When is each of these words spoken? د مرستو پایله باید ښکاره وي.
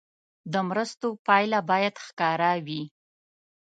د 0.53 0.55
مرستو 0.69 1.07
پایله 1.27 1.59
باید 1.69 1.95
ښکاره 2.05 2.51
وي. 2.65 2.83